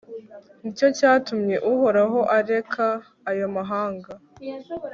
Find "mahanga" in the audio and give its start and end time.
3.55-4.11